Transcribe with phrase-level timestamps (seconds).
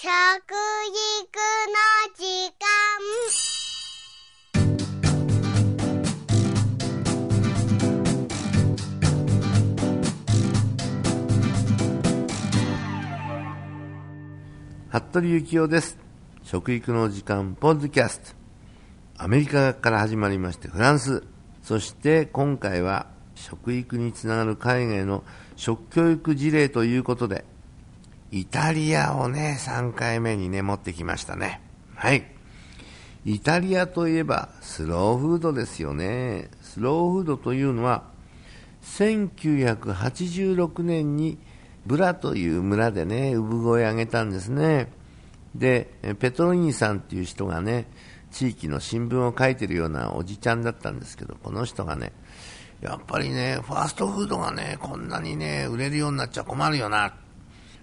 [0.00, 0.14] 食育の
[2.14, 2.22] 時
[2.54, 2.62] 間。
[14.88, 15.98] 服部幸男です。
[16.44, 18.36] 食育の時間ポッドキャスト。
[19.16, 21.24] アメリカから始まりましてフランス。
[21.64, 25.24] そして今回は食育につながる海外の
[25.56, 27.44] 食教育事例ということで
[28.30, 31.60] イタリアをね3回目にね持ってきましたね
[31.94, 32.24] はい
[33.24, 38.04] イタリアといえばスローフードですよねスローフードというのは
[38.82, 41.38] 1986年に
[41.88, 44.92] ブラという村でね、産声を上げたんですね。
[45.54, 47.86] で、ペトロニーさんっていう人がね、
[48.30, 52.12] 地域の新聞を書いてるようなおじちゃんだったんですけど、この人がね、
[52.82, 57.14] やっぱりね、ファーストフードがね、こんなにね、売れるようになっちゃ困るよな。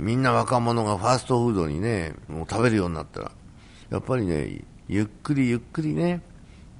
[0.00, 3.32] みんな若者がファーストフードにね、もう食べるようになったら、
[3.90, 6.22] やっぱりね、ゆっくりゆっくりね、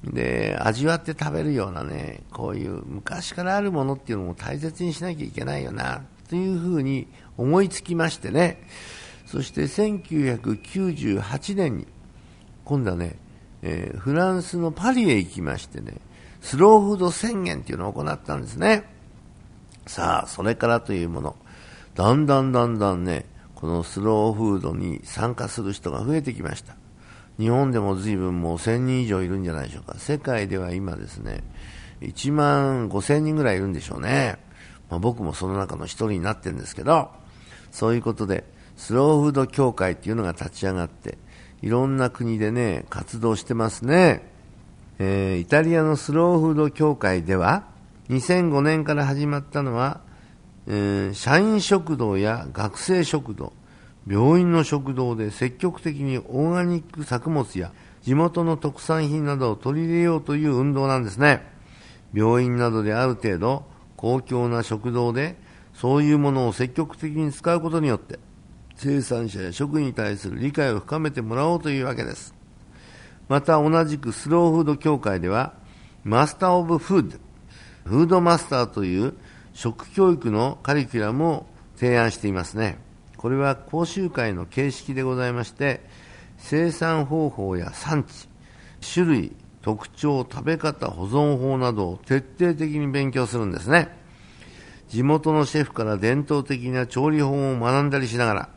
[0.04, 6.02] で、味わって食べるようなね、こういう昔からあるものっていうのも大切にしなきゃいけないよな。
[6.28, 8.62] というふうに思いつきましてね、
[9.26, 11.86] そして1998年に、
[12.64, 13.16] 今度はね、
[13.62, 15.94] えー、フランスのパリへ行きましてね、
[16.40, 18.84] スローフード宣言っていうのを行ったんですね。
[19.86, 21.36] さあ、それからというもの、
[22.00, 26.74] だんだんだんだんね、このスローフードに参加する人が増えてきました。
[27.38, 29.98] 日本でも随分もう1000人以上いるんじゃないでしょうか。
[29.98, 31.44] 世界では今ですね、
[32.00, 34.38] 1万5000人ぐらいいるんでしょうね。
[34.88, 37.10] まあ、僕もその中の一人になってるんですけど、
[37.70, 38.44] そういうことで、
[38.78, 41.18] スローフード協会っていうのが立ち上がって、
[41.60, 44.22] いろんな国でね、活動してますね。
[44.98, 47.64] えー、イタリアのスローフード協会では、
[48.08, 50.00] 2005年から始まったのは、
[50.72, 53.52] えー、社員食堂や学生食堂、
[54.06, 61.44] 病院の食堂で積極的にオーガニック作物や地元の特産品などを取り入れようという運動なんですね。
[62.14, 63.64] 病院などである程度
[63.96, 65.36] 公共な食堂で
[65.74, 68.20] そういうものを積極的に使うことによって
[68.76, 72.32] 生産者や食に対する理解を深めてもらおうというわけです
[73.28, 75.52] また同じくスローフード協会では
[76.04, 77.18] マスター・オブ・フード
[77.84, 79.14] フードマスターという
[79.60, 82.78] 食教育のカリキュラムを提案していますね
[83.18, 85.82] これは講習会の形式でございまして
[86.38, 88.28] 生産方法や産地
[88.94, 93.88] 種類特徴、食べ方、保存法などを徹底的に勉強するんですね。
[94.88, 98.48] 地元のシェフから伝統的な調理法を学んだりしながら、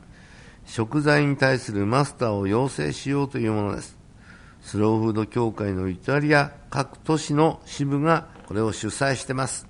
[0.66, 3.98] 食材に対するマスターを養成しようというものです。
[4.62, 9.68] スローフード協会のイタリア各都市の支部がこれを主催してます。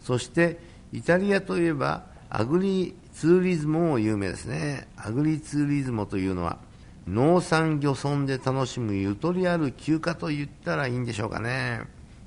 [0.00, 4.88] そして、イタリアといえば、アグリツーリズムも有名ですね。
[4.96, 6.58] アグリツーリズムというのは、
[7.06, 11.80] 農産漁村で楽しむゆとりある休暇と言ったらいいんでしょうかね、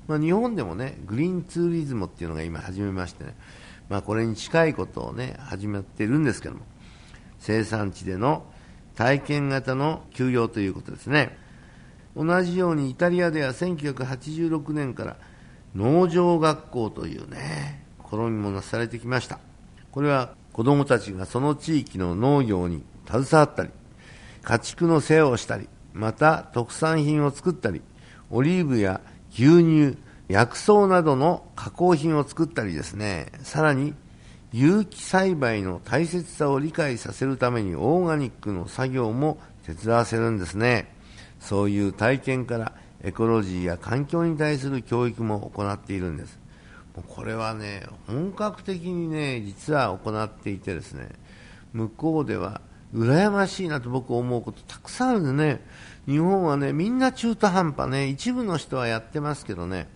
[0.08, 3.34] まあ、日本でもねグリーンツーリズムっていうのが今始めましてね、
[3.88, 6.60] まあ、これに近いことをね始めてるんですけども。
[7.40, 8.46] 生産地での
[8.94, 11.36] 体験型の休養ということですね。
[12.16, 15.16] 同じようにイタリアでは1986年から
[15.74, 19.38] 農場学校というね試みもなされてきました
[19.90, 23.70] これは子どもたちがその地域の農業に携わったり
[24.44, 27.80] 家畜の世話をしたり、また特産品を作ったり、
[28.30, 29.00] オリーブや
[29.32, 29.96] 牛乳、
[30.28, 33.94] 薬草などの加工品を作ったりですね、さらに
[34.52, 40.92] 有機栽培の大切さを理解させるためにオーガニックの作業も手伝わせるんですね。
[41.40, 42.72] そういう体験から
[43.02, 46.38] エコロジーや環境に対する教育も行っているんです。
[47.02, 51.08] これはね、本格的にね、実は行っていてですね、
[51.72, 52.60] 向こうでは
[52.94, 55.60] 羨ましいなと僕思うことたくさんあるんでね、
[56.06, 59.88] 日本はね、みんな中途半端ね、一部の人はやってますけどね、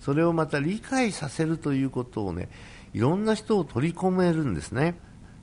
[0.00, 2.48] それをまた理解させるということをね、
[2.92, 4.94] いろんな人を取り込めるんですね。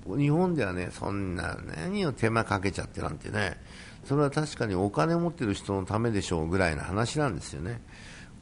[0.05, 3.57] 日本ではね、そんな何を手間かけちゃってなんてね、
[4.05, 7.81] それは確かにお金持ってる人のためでしょうぐらいの話なんですよね。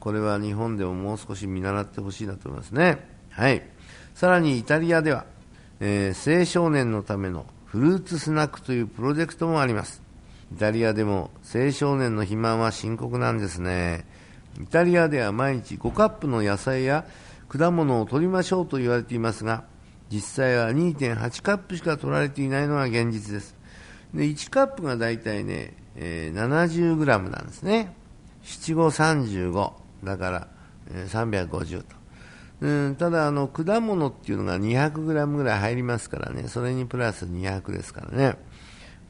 [0.00, 3.06] これは日本でももう少し見習ってほしいなと思いますね。
[3.28, 3.62] はい。
[4.14, 5.26] さらにイタリアでは、
[5.78, 10.02] えー、青少年のためのフルーツスナックというプロジェクトもあります。
[10.52, 14.06] イタリアでも青少年の肥満は深刻なんですね。
[14.60, 17.04] イタリアでは毎日5カップの野菜や
[17.48, 19.64] 果物を取りましょうと言われていますが、
[20.10, 23.54] 実際は2.8カップしか取られていないのが現実です。
[24.14, 27.94] で1カップがだいたいね、えー、70g なんですね。
[28.42, 29.72] 七五35
[30.04, 30.48] だから、
[30.92, 32.00] えー、350と。
[32.60, 36.48] うん、ただあの果物っていうのが 200g ぐらい入りますからね。
[36.48, 38.36] それにプラス200ですからね。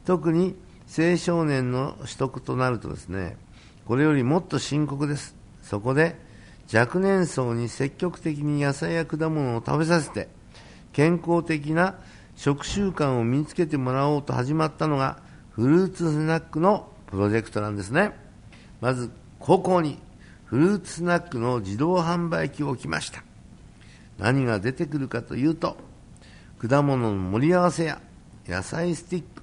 [0.04, 0.54] 特に
[0.87, 3.37] 青少年の取得となるとですね
[3.84, 5.37] これよりもっと深刻です。
[5.62, 6.16] そこで
[6.72, 10.28] 若年層に積極的に野菜や果物を食べさせて
[10.93, 11.96] 健康的な
[12.36, 15.19] 食習慣を身につけてもらおうと始まったのが
[15.50, 18.12] フルーツスナックのプロジェクトなんですね。
[18.81, 19.10] まず
[19.40, 19.98] 高校に
[20.50, 23.23] フルーツスナックの自動販売機を置きました。
[24.19, 25.76] 何が出てくるかというと
[26.58, 28.00] 果物の盛り合わせや
[28.49, 29.43] 野菜スティック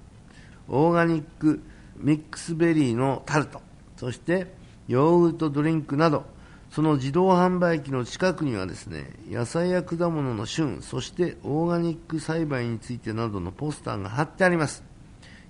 [0.67, 1.61] オーガニック
[1.95, 3.61] ミックスベリーのタルト
[3.95, 4.53] そして
[4.89, 6.25] ヨーグルトドリンクなど
[6.71, 14.83] その自動販売機の近くにはですね野菜や果物の旬そしてオーガニック栽培についてなどのポスターが貼ってあります。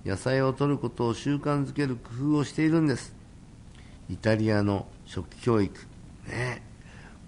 [0.05, 3.13] 野菜を取ることを習慣づける工夫をしているんです。
[4.09, 5.73] イタリアの食教育。
[6.27, 6.61] ね。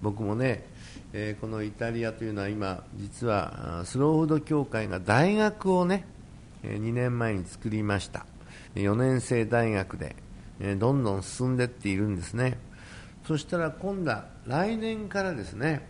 [0.01, 0.63] 僕もね、
[1.11, 6.05] えー、このイタリアというのは今実はスローフード協会が大学をね
[6.63, 8.25] 2年前に作りました。
[8.75, 10.15] 4年生大学で
[10.77, 12.57] どんどん進んでっているんですね。
[13.25, 15.87] そしたら今度は来年からですね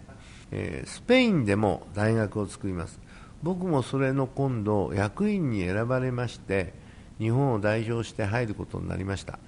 [0.85, 2.99] スペインでも大学を作ります。
[3.41, 6.73] 僕もそれの今度役員に選ばれまして
[7.19, 9.39] 日本を代表して入ることになりました、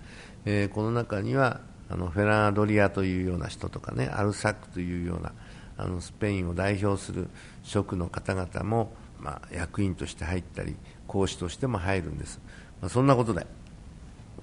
[0.45, 1.61] え、この中には
[1.91, 5.33] あのフェラードリアというような人とかねアルサックというような
[5.77, 7.27] あのスペインを代表する
[7.63, 10.75] 職の方々も、まあ、役員として入ったり
[11.07, 12.39] 講師としても入るんです、
[12.81, 13.45] まあ、そんなことで、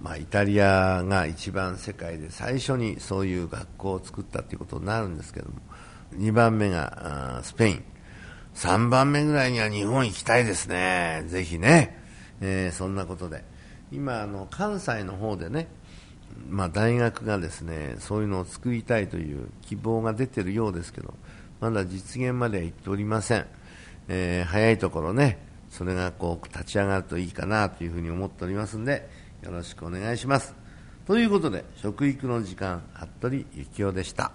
[0.01, 5.55] まあ、イタリアが一番世界で最初にそういう学校を作ったということになるんですけども
[6.17, 7.85] 2番目がスペイン。
[8.55, 11.23] 3番目ぐらいには日本行きたいですね。
[11.29, 12.03] ぜひね、
[12.41, 13.45] えー、そんなことで。
[13.93, 15.69] 今あの関西の方でね
[16.49, 21.15] まあ、大学がですねそういうのを作りたいという希望が出ているようですけど
[21.61, 23.47] まだ実現まではいっておりません、
[24.09, 25.39] えー、早いところね
[25.71, 29.09] それがこう立ち上がるといいかなというふうに思っておりますので
[29.43, 30.55] よろしくお願いします。
[31.07, 34.33] ということで食育の時間服部幸雄でした。